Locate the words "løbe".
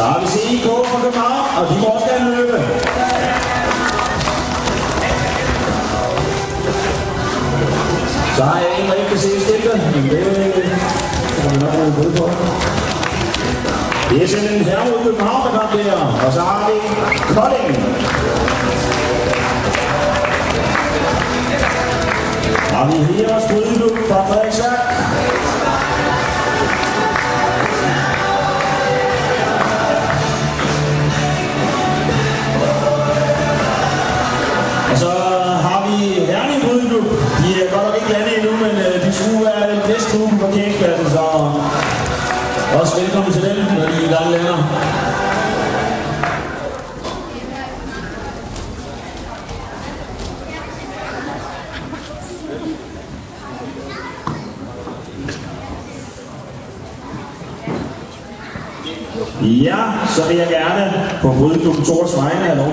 2.36-2.56